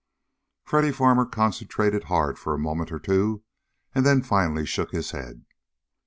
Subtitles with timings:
[0.63, 3.43] Freddy Farmer concentrated hard for a moment or two,
[3.93, 5.45] and then finally shook his head.